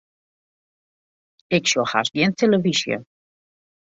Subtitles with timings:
[1.57, 2.97] Ik sjoch hast gjin telefyzje.